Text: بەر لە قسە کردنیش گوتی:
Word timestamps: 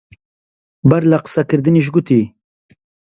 بەر 0.89 1.03
لە 1.11 1.17
قسە 1.23 1.41
کردنیش 1.49 1.87
گوتی: 1.93 2.21